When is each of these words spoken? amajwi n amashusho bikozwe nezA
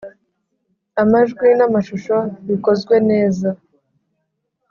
amajwi 1.01 1.47
n 1.57 1.61
amashusho 1.67 2.17
bikozwe 2.47 2.95
nezA 3.09 3.51